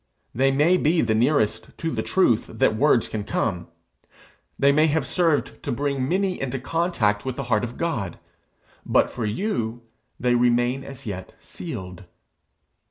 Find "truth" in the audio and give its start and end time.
2.01-2.47